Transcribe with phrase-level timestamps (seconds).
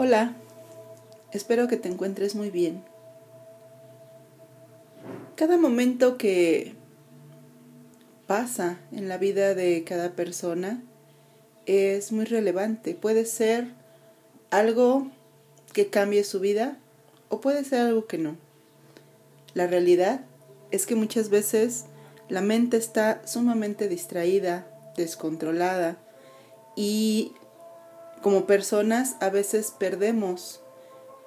[0.00, 0.32] Hola,
[1.32, 2.84] espero que te encuentres muy bien.
[5.34, 6.76] Cada momento que
[8.28, 10.80] pasa en la vida de cada persona
[11.66, 12.94] es muy relevante.
[12.94, 13.72] Puede ser
[14.50, 15.10] algo
[15.72, 16.78] que cambie su vida
[17.28, 18.36] o puede ser algo que no.
[19.54, 20.20] La realidad
[20.70, 21.86] es que muchas veces
[22.28, 24.64] la mente está sumamente distraída,
[24.96, 25.98] descontrolada
[26.76, 27.32] y
[28.18, 30.60] como personas a veces perdemos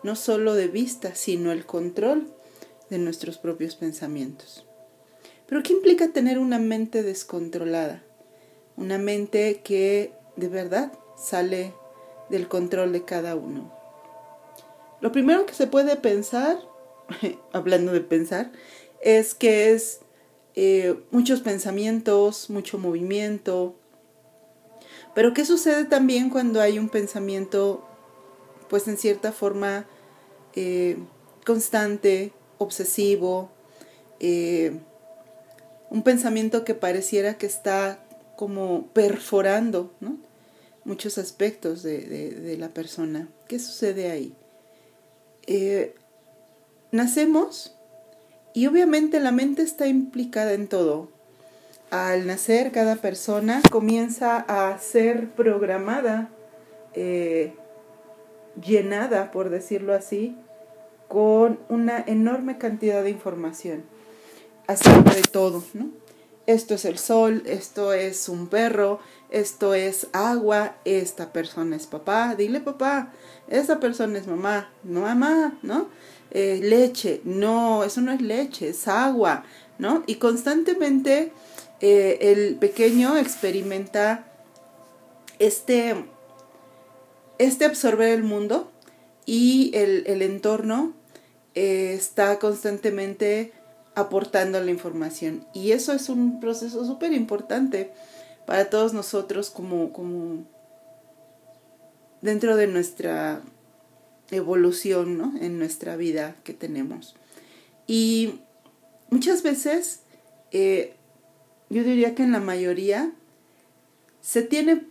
[0.03, 2.33] no solo de vista, sino el control
[2.89, 4.65] de nuestros propios pensamientos.
[5.47, 8.03] Pero ¿qué implica tener una mente descontrolada?
[8.77, 11.73] Una mente que de verdad sale
[12.29, 13.71] del control de cada uno.
[15.01, 16.57] Lo primero que se puede pensar,
[17.51, 18.51] hablando de pensar,
[19.01, 19.99] es que es
[20.55, 23.75] eh, muchos pensamientos, mucho movimiento,
[25.13, 27.85] pero ¿qué sucede también cuando hay un pensamiento,
[28.69, 29.85] pues en cierta forma,
[30.55, 30.97] eh,
[31.45, 33.49] constante, obsesivo,
[34.19, 34.79] eh,
[35.89, 38.05] un pensamiento que pareciera que está
[38.37, 39.91] como perforando
[40.85, 43.27] muchos aspectos de, la persona?
[43.47, 44.33] ¿Qué sucede ahí?
[45.47, 45.95] Eh,
[46.91, 47.75] nacemos
[48.53, 51.09] y obviamente la mente está implicada en todo,
[51.91, 56.29] al nacer cada persona comienza a ser programada,
[56.93, 57.53] eh,
[58.65, 60.35] llenada, por decirlo así,
[61.09, 63.83] con una enorme cantidad de información
[64.67, 65.89] acerca de todo, ¿no?
[66.47, 72.35] Esto es el sol, esto es un perro, esto es agua, esta persona es papá,
[72.35, 73.11] dile papá,
[73.47, 75.89] esa persona es mamá, no mamá, ¿no?
[76.31, 79.43] Eh, leche, no, eso no es leche, es agua,
[79.77, 80.03] ¿no?
[80.07, 81.33] Y constantemente
[81.81, 84.27] eh, el pequeño experimenta
[85.39, 86.05] este,
[87.39, 88.71] este absorber el mundo
[89.25, 90.93] y el, entorno
[91.55, 93.51] eh, está constantemente
[93.95, 95.45] aportando la información.
[95.53, 97.91] Y eso es un proceso súper importante
[98.45, 100.45] para todos nosotros como, como
[102.21, 103.41] dentro de nuestra
[104.29, 105.33] evolución, ¿no?
[105.41, 107.15] En nuestra vida que tenemos.
[107.87, 108.41] Y
[109.09, 110.01] muchas veces
[110.51, 110.95] eh,
[111.71, 113.13] yo diría que en la mayoría
[114.19, 114.83] se tiene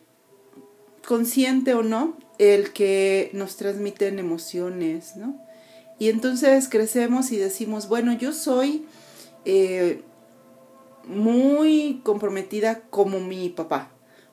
[1.07, 5.39] consciente o no el que nos transmiten emociones, ¿no?
[5.99, 8.87] Y entonces crecemos y decimos, bueno, yo soy
[9.45, 10.01] eh,
[11.07, 13.91] muy comprometida como mi papá,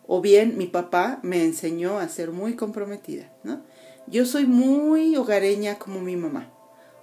[0.07, 3.61] o bien mi papá me enseñó a ser muy comprometida, ¿no?
[4.07, 6.49] Yo soy muy hogareña como mi mamá,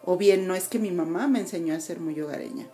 [0.04, 2.66] o bien no es que mi mamá me enseñó a ser muy hogareña.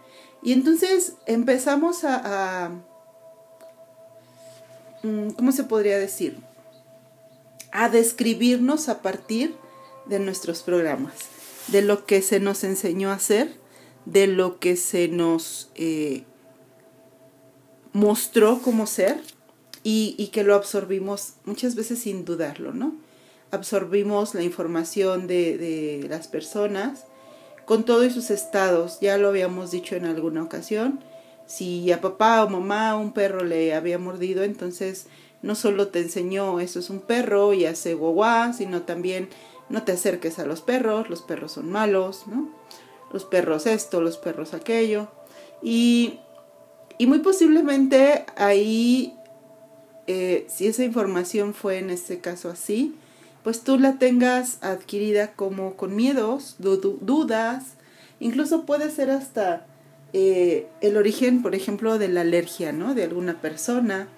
[0.43, 2.71] Y entonces empezamos a,
[5.03, 6.39] mm, ¿cómo se podría decir?
[7.73, 9.55] A describirnos a partir
[10.07, 11.15] de nuestros programas,
[11.69, 13.59] de lo que se nos enseñó a hacer,
[14.07, 16.25] de lo que se nos eh,
[17.93, 19.21] mostró como ser
[19.83, 22.95] y, que lo absorbimos muchas veces sin dudarlo, ¿no?
[23.51, 27.05] Absorbimos la información de las personas
[27.71, 28.99] con todos sus estados.
[29.01, 30.99] Ya lo habíamos dicho en alguna ocasión.
[31.47, 35.07] Si a papá o mamá un perro le había mordido, entonces
[35.41, 39.29] no solo te enseñó eso es un perro y hace guagua, sino también
[39.69, 42.51] no te acerques a los perros, los perros son malos, ¿no?
[43.13, 45.07] Los perros esto, los perros aquello.
[45.63, 46.19] Y,
[46.99, 49.15] y muy posiblemente ahí,
[50.09, 52.97] eh, si esa información fue en este caso así,
[53.43, 57.65] pues tú la tengas adquirida como con miedos, dudas,
[58.19, 59.67] incluso puede ser hasta
[60.13, 62.95] eh, el origen, por ejemplo, de la alergia, ¿no?
[62.95, 64.09] De alguna persona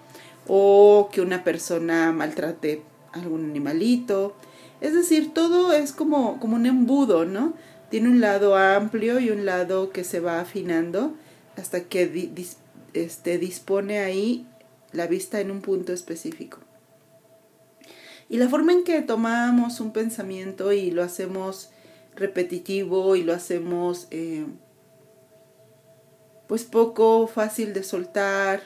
[0.46, 2.82] o que una persona maltrate
[3.12, 4.34] a algún animalito.
[4.80, 7.54] Es decir, todo es como, como un embudo, ¿no?
[7.90, 11.14] Tiene un lado amplio y un lado que se va afinando
[11.56, 12.32] hasta que
[12.94, 14.46] este, dispone ahí
[14.92, 16.58] la vista en un punto específico.
[18.32, 21.68] Y la forma en que tomamos un pensamiento y lo hacemos
[22.16, 24.46] repetitivo y lo hacemos eh,
[26.46, 28.62] pues poco fácil de soltar,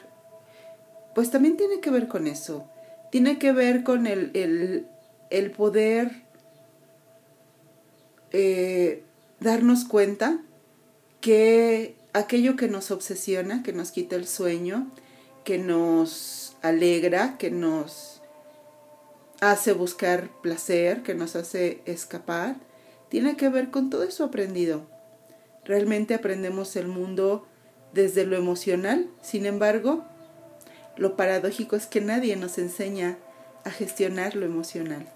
[1.13, 2.65] pues también tiene que ver con eso.
[3.11, 4.87] Tiene que ver con el,
[5.31, 6.23] el, poder
[8.31, 9.03] eh,
[9.41, 10.39] darnos cuenta
[11.19, 14.89] que aquello que nos obsesiona, que nos quita el sueño,
[15.43, 18.16] que nos alegra, que nos
[19.41, 22.55] hace buscar placer, que nos hace escapar,
[23.09, 24.85] tiene que ver con todo eso aprendido.
[25.65, 27.47] Realmente aprendemos el mundo
[27.93, 30.05] desde lo emocional, sin embargo,
[30.95, 33.17] lo paradójico es que nadie nos enseña
[33.63, 35.07] a gestionar lo emocional.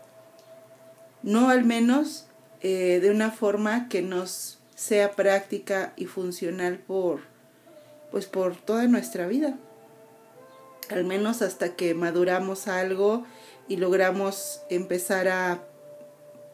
[1.24, 2.26] no al menos
[2.62, 7.22] eh, de una forma que nos sea práctica y funcional por,
[8.12, 9.58] pues por toda nuestra vida.
[10.92, 13.26] Al menos hasta que maduramos algo
[13.68, 15.64] y logramos empezar a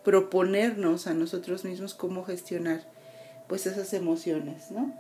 [0.04, 2.82] proponernos a nosotros mismos cómo gestionar
[3.48, 4.94] pues esas emociones, ¿no?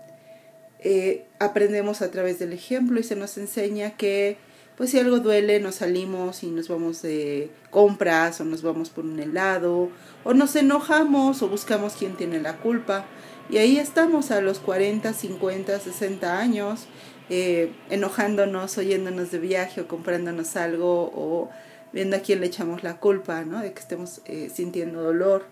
[0.79, 4.37] Eh, aprendemos a través del ejemplo y se nos enseña que
[4.77, 9.05] pues si algo duele nos salimos y nos vamos de compras o nos vamos por
[9.05, 9.89] un helado
[10.23, 13.05] o nos enojamos o buscamos quién tiene la culpa
[13.49, 16.85] y ahí estamos a los 40, 50, 60 años
[17.29, 21.49] eh, enojándonos, oyéndonos de viaje o comprándonos algo o
[21.93, 23.61] viendo a quién le echamos la culpa, ¿no?
[23.61, 25.45] De que estemos eh, sintiendo dolor.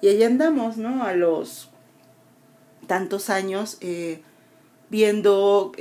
[0.00, 1.04] Y ahí andamos, ¿no?
[1.04, 1.70] A los
[2.86, 4.22] tantos años eh,
[4.90, 5.72] viendo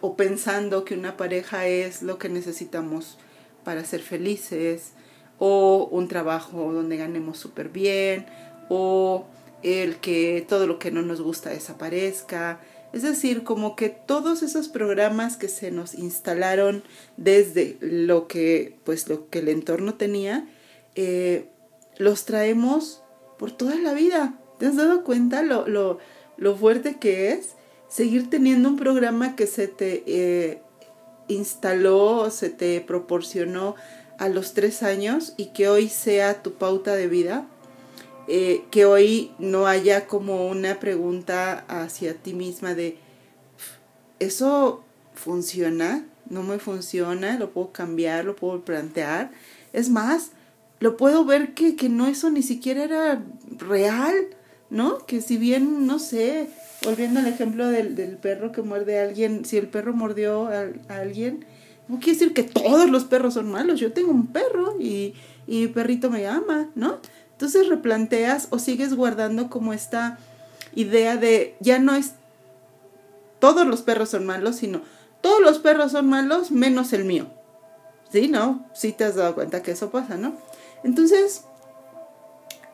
[0.00, 3.18] o pensando que una pareja es lo que necesitamos
[3.64, 4.92] para ser felices,
[5.38, 8.26] o un trabajo donde ganemos súper bien,
[8.68, 9.26] o
[9.62, 12.60] el que todo lo que no nos gusta desaparezca.
[12.92, 16.82] Es decir, como que todos esos programas que se nos instalaron
[17.16, 20.46] desde lo que, pues, lo que el entorno tenía,
[20.94, 21.48] eh,
[21.96, 23.02] los traemos
[23.38, 24.38] por toda la vida.
[24.58, 25.98] ¿Te has dado cuenta lo, lo,
[26.36, 27.56] lo fuerte que es?
[27.92, 30.62] seguir teniendo un programa que se te eh,
[31.28, 33.74] instaló, se te proporcionó
[34.18, 37.46] a los tres años y que hoy sea tu pauta de vida,
[38.28, 42.98] eh, que hoy no haya como una pregunta hacia ti misma de,
[44.18, 44.84] ¿eso
[45.14, 46.06] funciona?
[46.28, 47.38] ¿No me funciona?
[47.38, 48.24] ¿Lo puedo cambiar?
[48.24, 49.30] ¿Lo puedo plantear?
[49.72, 50.30] Es más,
[50.80, 53.22] lo puedo ver que, que no eso ni siquiera era
[53.58, 54.14] real,
[54.70, 55.04] ¿no?
[55.06, 56.48] Que si bien, no sé,
[56.84, 60.70] volviendo al ejemplo del, del perro que muerde a alguien, si el perro mordió a,
[60.88, 61.44] alguien,
[61.88, 63.80] no quiere decir que todos los perros son malos.
[63.80, 65.14] Yo tengo un perro y,
[65.46, 66.98] y mi perrito me ama, ¿no?
[67.42, 70.16] Entonces replanteas o sigues guardando como esta
[70.76, 72.12] idea de ya no es
[73.40, 74.80] todos los perros son malos, sino
[75.20, 77.26] todos los perros son malos menos el mío.
[78.12, 78.28] ¿Sí?
[78.28, 78.64] ¿No?
[78.74, 80.36] Sí te has dado cuenta que eso pasa, ¿no?
[80.84, 81.42] Entonces,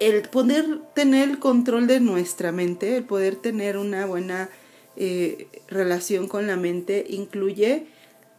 [0.00, 4.50] el poder tener el control de nuestra mente, el poder tener una buena
[4.97, 7.87] eh, relación con la mente, incluye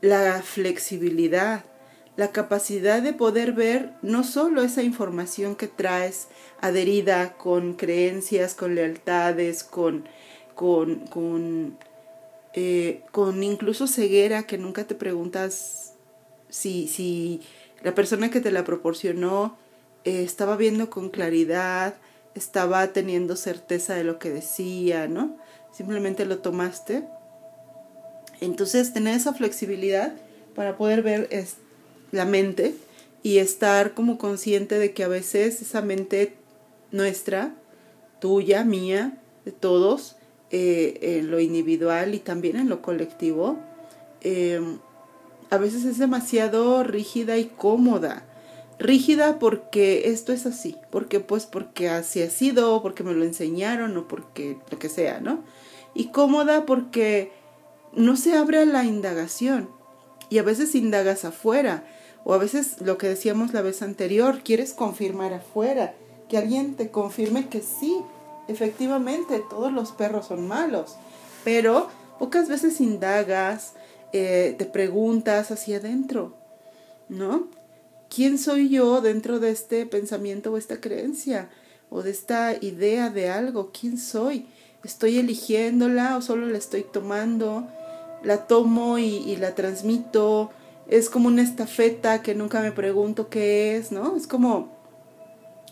[0.02, 1.66] la flexibilidad,
[2.20, 6.28] la capacidad de poder ver no solo esa información que traes
[6.60, 10.04] adherida con creencias, con lealtades, con,
[10.54, 11.78] con, con,
[12.56, 15.94] eh, con incluso ceguera que nunca te preguntas
[16.50, 17.40] si, si
[17.84, 19.58] la persona que te la proporcionó
[20.04, 21.96] eh, estaba viendo con claridad,
[22.36, 25.38] estaba teniendo certeza de lo que decía, ¿no?
[25.72, 27.06] Simplemente lo tomaste.
[28.42, 30.12] Entonces, tener esa flexibilidad
[30.54, 31.30] para poder ver
[32.12, 32.76] la mente
[33.24, 36.36] y estar como consciente de que a veces esa mente
[36.92, 37.54] nuestra,
[38.20, 40.16] tuya, mía, de todos,
[40.52, 43.58] eh, en lo individual y también en lo colectivo,
[44.22, 44.62] eh,
[45.50, 48.26] a veces es demasiado rígida y cómoda.
[48.78, 53.98] Rígida porque esto es así, porque pues porque así ha sido, porque me lo enseñaron
[53.98, 55.44] o porque lo que sea, ¿no?
[55.94, 57.32] Y cómoda porque
[57.94, 59.70] no se abre a la indagación.
[60.30, 61.84] Y a veces indagas afuera
[62.30, 65.96] o a veces lo que decíamos la vez anterior, quieres confirmar afuera,
[66.30, 67.98] que alguien te confirme que sí,
[68.48, 70.96] efectivamente todos los perros son malos,
[71.44, 71.88] pero
[72.20, 73.74] pocas veces indagas,
[74.14, 76.36] eh, te preguntas hacia adentro,
[77.08, 77.48] ¿no?
[78.10, 81.50] ¿quién soy yo dentro de este pensamiento o esta creencia
[81.90, 83.72] o de esta idea de algo?
[83.72, 84.48] ¿Quién soy?
[84.84, 87.68] ¿Estoy eligiéndola o solo la estoy tomando?
[88.24, 90.52] La tomo y, la transmito.
[90.90, 94.16] Es como una estafeta que nunca me pregunto qué es, ¿no?
[94.16, 94.70] Es como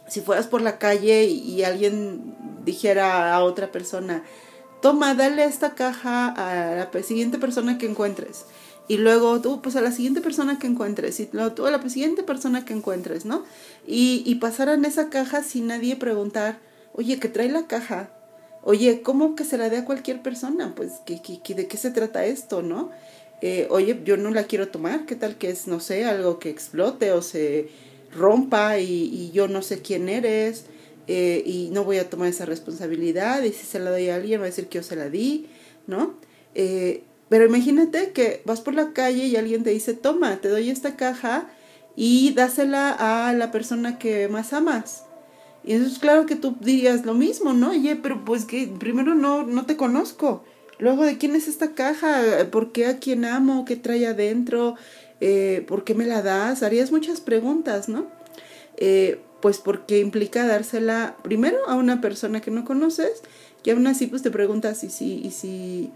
[0.07, 4.23] si fueras por la calle y alguien dijera a otra persona,
[4.81, 8.45] toma, dale esta caja a la siguiente persona que encuentres
[8.87, 11.89] y luego tú, pues a la siguiente persona que encuentres, y luego tú a la
[11.89, 13.43] siguiente persona que encuentres, ¿no?
[13.85, 16.59] Y, y pasaran esa caja sin nadie preguntar,
[16.93, 18.09] oye, ¿qué trae la caja?
[18.63, 20.73] Oye, ¿cómo que se la dé a cualquier persona?
[20.75, 22.91] Pues, ¿qué, qué, de qué se trata esto, no?
[23.41, 26.49] Eh, oye, yo no la quiero tomar, ¿qué tal que es, no sé, algo que
[26.49, 27.69] explote o se
[28.15, 30.65] rompa y, yo no sé quién eres
[31.07, 34.39] eh, y no voy a tomar esa responsabilidad y si se la doy a alguien
[34.39, 35.47] va a decir que yo se la di,
[35.85, 36.15] ¿no?
[36.55, 40.69] Eh, pero imagínate que vas por la calle y alguien te dice, toma, te doy
[40.69, 41.49] esta caja
[41.95, 45.03] y dásela a la persona que más amas.
[45.63, 47.71] Y eso es claro que tú dirías lo mismo, ¿no?
[47.71, 50.43] Oye, pero pues que primero no, no te conozco.
[50.79, 52.21] Luego, ¿de quién es esta caja?
[52.51, 53.65] ¿Por qué a quién amo?
[53.65, 54.75] ¿Qué trae adentro?
[55.21, 56.61] Eh, ¿Por qué me la das?
[56.61, 58.07] Harías muchas preguntas, ¿no?
[58.77, 63.21] Eh, pues porque implica dársela primero a una persona que no conoces,
[63.63, 65.91] que aún así pues te preguntas y si, y si,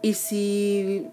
[0.00, 1.06] y si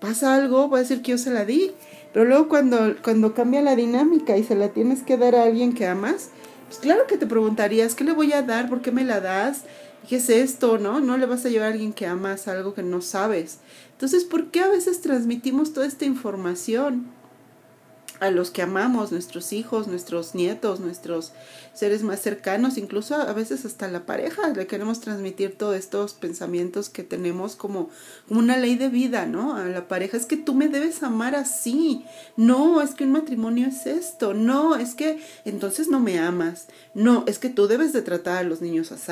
[0.00, 1.72] pasa algo, va a decir que yo se la di.
[2.12, 5.74] Pero luego cuando, cuando cambia la dinámica y se la tienes que dar a alguien
[5.74, 6.30] que amas,
[6.66, 8.68] pues claro que te preguntarías, ¿qué le voy a dar?
[8.68, 9.62] ¿Por qué me la das?
[10.08, 10.78] ¿Qué es esto?
[10.78, 11.00] ¿No?
[11.00, 13.58] No le vas a llevar a alguien que amas algo que no sabes.
[13.92, 17.16] Entonces, ¿por qué a veces transmitimos toda esta información?
[18.20, 21.32] a los que amamos, nuestros hijos, nuestros nietos, nuestros
[21.74, 26.88] seres más cercanos, incluso a veces hasta la pareja, le queremos transmitir todos estos pensamientos
[26.88, 27.90] que tenemos como,
[28.26, 29.56] como una ley de vida, ¿no?
[29.56, 32.04] A la pareja, es que tú me debes amar así,
[32.36, 37.24] no, es que un matrimonio es esto, no, es que entonces no me amas, no,
[37.26, 39.06] es que tú debes de tratar a los niños así,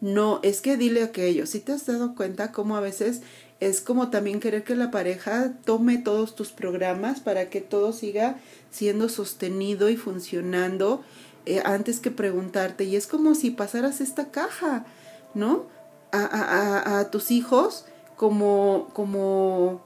[0.00, 3.22] no, es que dile aquello, si te has dado cuenta cómo a veces
[3.60, 8.36] es como también querer que la pareja tome todos tus programas para que todo siga
[8.70, 11.04] siendo sostenido y funcionando
[11.44, 12.84] eh, antes que preguntarte.
[12.84, 14.86] Y es como si pasaras esta caja,
[15.34, 15.66] ¿no?
[16.12, 17.84] A, a, a, tus hijos
[18.16, 19.82] como, como,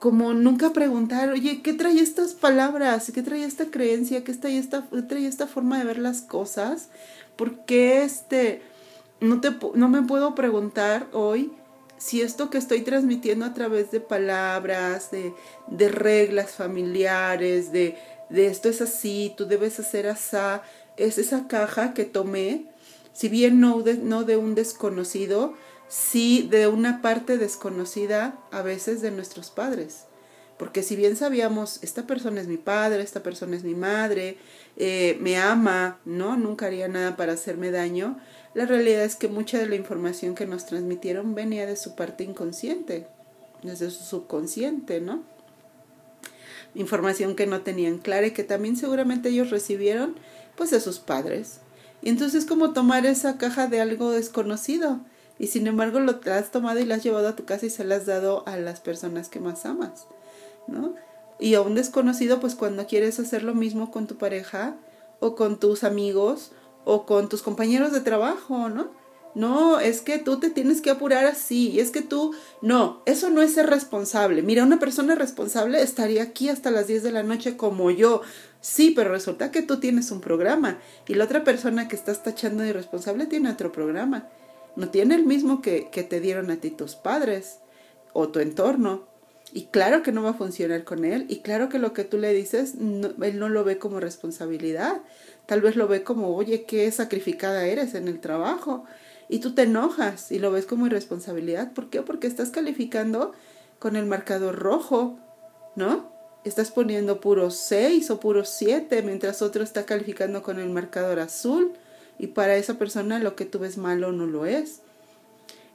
[0.00, 3.12] como nunca preguntar, oye, ¿qué trae estas palabras?
[3.14, 4.24] ¿Qué trae esta creencia?
[4.24, 6.88] ¿Qué trae esta, qué trae esta forma de ver las cosas?
[7.36, 8.62] ¿Por qué este,
[9.20, 11.52] no, te, no me puedo preguntar hoy?
[11.98, 15.34] si esto que estoy transmitiendo a través de palabras, de,
[15.66, 17.98] de reglas familiares, de,
[18.30, 20.62] de, esto es así, tú debes hacer así,
[20.96, 22.64] es esa caja que tomé,
[23.12, 25.52] si bien no de, no de un desconocido,
[25.90, 30.04] sí de una parte desconocida a veces de nuestros padres.
[30.56, 34.38] Porque si bien sabíamos, esta persona es mi padre, esta persona es mi madre,
[34.76, 36.36] eh, me ama, ¿no?
[36.36, 38.18] Nunca haría nada para hacerme daño,
[38.52, 42.24] la realidad es que mucha de la información que nos transmitieron venía de su parte
[42.24, 43.06] inconsciente,
[43.62, 45.22] desde su subconsciente, ¿no?
[46.74, 50.16] Información que no tenían clara y que también seguramente ellos recibieron
[50.56, 51.60] pues de sus padres.
[52.02, 55.00] Y entonces como tomar esa caja de algo desconocido
[55.40, 57.82] y sin embargo lo has tomado y la has llevado a tu casa y se
[57.82, 60.06] la has dado a las personas que más amas,
[60.68, 60.94] ¿no?
[61.40, 64.76] Y a un desconocido pues cuando quieres hacer lo mismo con tu pareja
[65.18, 66.52] o con tus amigos
[66.84, 68.90] o con tus compañeros de trabajo, ¿no?
[69.34, 73.30] No, es que tú te tienes que apurar así, y es que tú, no, eso
[73.30, 74.42] no es ser responsable.
[74.42, 78.22] Mira, una persona responsable estaría aquí hasta las 10 de la noche como yo.
[78.60, 82.64] Sí, pero resulta que tú tienes un programa y la otra persona que estás tachando
[82.64, 84.28] de irresponsable tiene otro programa.
[84.76, 87.58] No tiene el mismo que, que te dieron a ti tus padres
[88.12, 89.08] o tu entorno.
[89.52, 92.18] Y claro que no va a funcionar con él y claro que lo que tú
[92.18, 95.02] le dices, él no lo ve como responsabilidad.
[95.46, 98.84] Tal vez lo ve como, oye, qué sacrificada eres en el trabajo.
[99.28, 101.72] Y tú te enojas y lo ves como irresponsabilidad.
[101.72, 102.02] ¿Por qué?
[102.02, 103.32] Porque estás calificando
[103.80, 105.18] con el marcador rojo,
[105.74, 106.12] ¿no?
[106.44, 111.72] Estás poniendo puro 6 o puro 7, mientras otro está calificando con el marcador azul.
[112.20, 114.80] Y para esa persona lo que tú ves malo no lo es.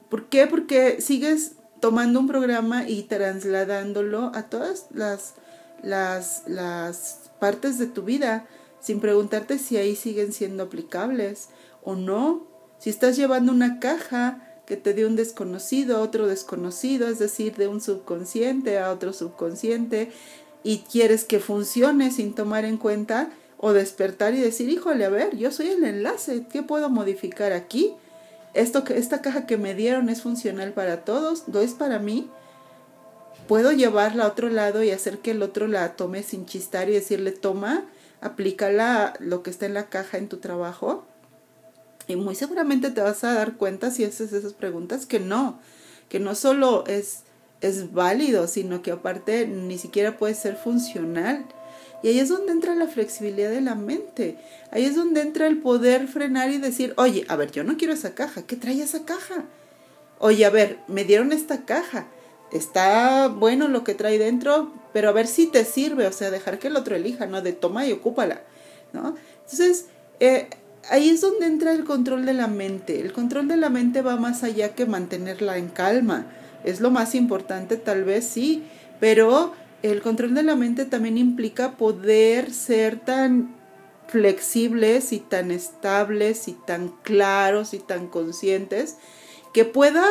[0.09, 0.45] ¿Por qué?
[0.45, 5.33] Porque sigues tomando un programa y trasladándolo a todas las,
[5.81, 8.45] las, las partes de tu vida
[8.79, 11.49] sin preguntarte si ahí siguen siendo aplicables
[11.83, 12.45] o no.
[12.77, 17.55] Si estás llevando una caja que te dio un desconocido a otro desconocido, es decir,
[17.55, 20.11] de un subconsciente a otro subconsciente,
[20.63, 23.29] y quieres que funcione sin tomar en cuenta
[23.65, 27.95] o despertar y decir, híjole, a ver, yo soy el enlace, ¿qué puedo modificar aquí?
[28.53, 32.29] Esto que esta caja que me dieron es funcional para todos, no es para mí.
[33.47, 36.93] Puedo llevarla a otro lado y hacer que el otro la tome sin chistar y
[36.93, 37.85] decirle, toma,
[38.21, 41.03] aplícala lo que está en la caja en tu trabajo
[42.07, 45.59] y muy seguramente te vas a dar cuenta si haces esas preguntas que no,
[46.07, 47.21] que no solo es,
[47.61, 51.47] es válido, sino que aparte ni siquiera puede ser funcional.
[52.03, 54.37] Y ahí es donde entra la flexibilidad de la mente.
[54.71, 57.93] Ahí es donde entra el poder frenar y decir, oye, a ver, yo no quiero
[57.93, 58.43] esa caja.
[58.43, 59.45] ¿Qué trae esa caja?
[60.19, 62.07] Oye, a ver, me dieron esta caja
[62.51, 66.59] está bueno lo que trae dentro, pero a ver si te sirve, o sea, dejar
[66.59, 67.41] que el otro elija, ¿no?
[67.41, 68.41] De toma y ocúpala,
[68.93, 69.15] ¿no?
[69.43, 69.87] Entonces,
[70.19, 70.47] eh,
[70.89, 72.99] ahí es donde entra el control de la mente.
[73.01, 76.27] El control de la mente va más allá que mantenerla en calma.
[76.63, 78.63] Es lo más importante, tal vez sí,
[78.99, 83.55] pero el control de la mente también implica poder ser tan
[84.07, 88.97] flexibles y tan estables y tan claros y tan conscientes
[89.53, 90.03] que pueda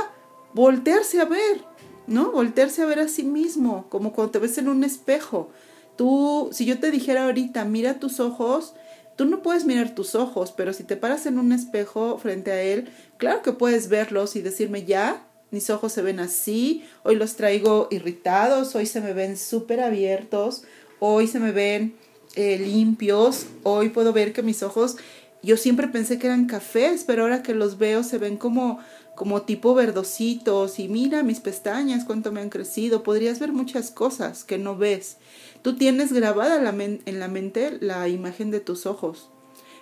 [0.53, 1.65] voltearse a ver,
[2.07, 2.33] ¿no?
[2.33, 5.51] Voltearse a ver a sí mismo, como cuando te ves en un espejo.
[5.97, 8.75] Tú, si yo te dijera ahorita, mira tus ojos,
[9.17, 12.63] tú no puedes mirar tus ojos, pero si te paras en un espejo frente a
[12.63, 17.37] él, claro que puedes verlos y decirme, ya, mis ojos se ven así, hoy los
[17.37, 20.65] traigo irritados, hoy se me ven súper abiertos,
[20.99, 21.95] hoy se me ven
[22.37, 23.47] eh, limpios.
[23.63, 24.97] Hoy puedo ver que mis ojos,
[25.43, 28.81] yo siempre pensé que eran cafés, pero ahora que los veo se ven como,
[29.15, 30.79] como tipo verdositos.
[30.79, 33.03] Y mira mis pestañas, cuánto me han crecido.
[33.03, 35.19] Podrías ver muchas cosas que no ves.
[35.63, 39.31] Tú tienes grabada en la mente la imagen de tus ojos,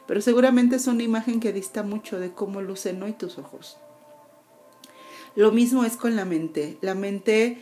[0.06, 3.78] pero seguramente es una imagen que dista mucho de cómo lucen hoy tus ojos.
[5.34, 6.76] Lo mismo es con la mente.
[6.80, 7.58] La mente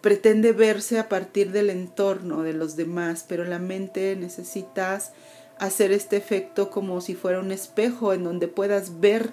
[0.00, 5.12] pretende verse a partir del entorno de los demás, pero la mente necesitas
[5.58, 9.30] hacer este efecto como si fuera un espejo en donde puedas ver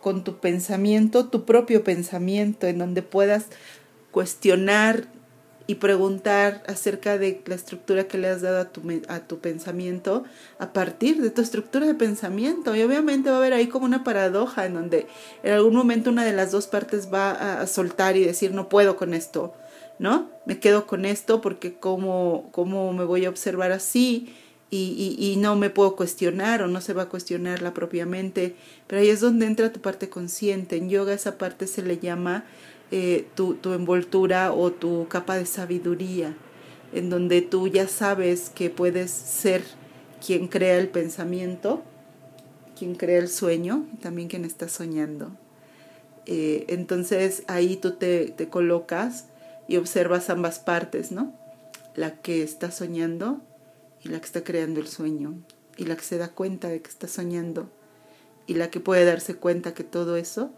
[0.00, 3.46] con tu pensamiento, tu propio pensamiento, en donde puedas
[4.10, 5.08] cuestionar
[5.66, 10.24] y preguntar acerca de la estructura que le has dado a tu, a tu pensamiento
[10.58, 12.76] a partir de tu estructura de pensamiento.
[12.76, 15.06] Y obviamente va a haber ahí como una paradoja en donde
[15.42, 18.96] en algún momento una de las dos partes va a, soltar y decir no puedo
[18.96, 19.54] con esto,
[19.98, 20.30] ¿no?
[20.44, 24.34] Me quedo con esto porque cómo, cómo me voy a observar así
[24.68, 28.54] y, y, y no me puedo cuestionar o no se va a cuestionar la propiamente.
[28.86, 30.76] Pero ahí es donde entra tu parte consciente.
[30.76, 32.44] En yoga esa parte se le llama
[32.96, 36.36] eh, tu, tu envoltura o tu capa de sabiduría,
[36.92, 39.64] en donde tú ya sabes que puedes ser
[40.24, 41.82] quien crea el pensamiento,
[42.78, 45.32] quien crea el sueño y también quien está soñando.
[46.26, 49.24] Eh, entonces ahí tú te, te, colocas
[49.66, 51.34] y observas ambas partes, ¿no?
[51.96, 53.40] La que está soñando
[54.04, 55.34] y la que está creando el sueño,
[55.76, 57.72] y la que se da cuenta de que está soñando,
[58.46, 60.52] y la que puede darse cuenta que todo eso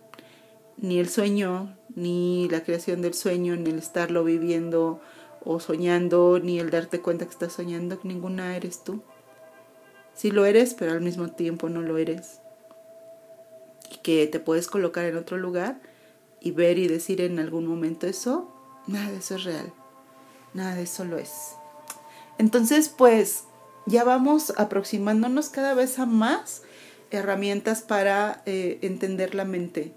[0.79, 5.01] ni el sueño, ni la creación del sueño, ni el estarlo viviendo
[5.45, 9.03] o soñando, ni el darte cuenta que estás soñando, ninguna eres tú.
[10.15, 12.41] Sí lo eres, pero al mismo tiempo no lo eres.
[13.91, 15.81] Y que te puedes colocar en otro lugar
[16.41, 18.53] y ver y decir en algún momento eso,
[18.87, 19.73] nada de eso es real.
[20.55, 21.55] Nada de eso lo es.
[22.39, 23.45] Entonces, pues
[23.87, 26.63] ya vamos aproximándonos cada vez a más
[27.11, 29.95] herramientas para eh, entender la mente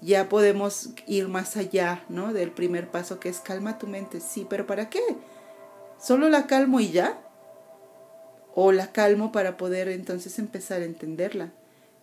[0.00, 2.32] ya podemos ir más allá, ¿no?
[2.32, 4.20] Del primer paso que es calma tu mente.
[4.20, 5.00] Sí, pero ¿para qué?
[5.98, 7.20] ¿Solo la calmo y ya?
[8.54, 11.52] ¿O la calmo para poder entonces empezar a entenderla,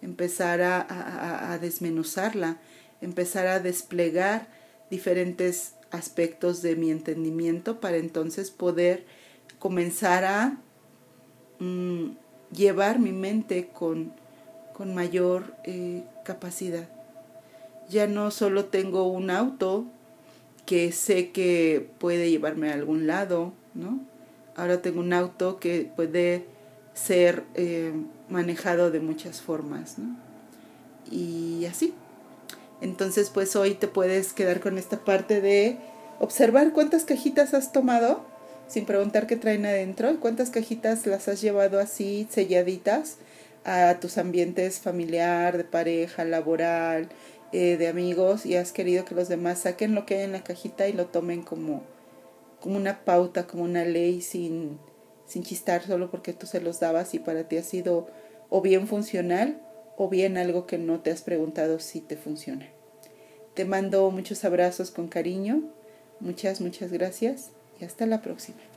[0.01, 2.57] empezar a, desmenuzarla,
[3.01, 4.47] empezar a desplegar
[4.89, 9.05] diferentes aspectos de mi entendimiento para entonces poder
[9.59, 10.57] comenzar a
[11.59, 12.11] mm,
[12.51, 14.13] llevar mi mente con,
[14.73, 16.96] con mayor eh, capacidad?
[17.89, 19.85] Ya no solo tengo un auto
[20.65, 23.99] que sé que puede llevarme a algún lado, ¿no?
[24.55, 26.45] Ahora tengo un auto que puede
[26.93, 27.93] ser eh,
[28.29, 30.17] manejado de muchas formas, ¿no?
[31.09, 31.93] Y así.
[32.81, 35.77] Entonces, pues hoy te puedes quedar con esta parte de
[36.19, 38.25] observar cuántas cajitas has tomado
[38.67, 43.17] sin preguntar qué traen adentro y cuántas cajitas las has llevado así selladitas
[43.63, 47.09] a tus ambientes familiar, de pareja, laboral,
[47.51, 50.43] eh, de amigos y has querido que los demás saquen lo que hay en la
[50.43, 51.83] cajita y lo tomen como,
[52.59, 54.79] como una pauta, como una ley sin,
[55.25, 58.07] sin chistar solo porque tú se los dabas y para ti ha sido
[58.49, 59.61] o bien funcional
[59.97, 62.67] o bien algo que no te has preguntado si te funciona.
[63.53, 65.63] Te mando muchos abrazos con cariño,
[66.19, 68.76] muchas, muchas gracias y hasta la próxima.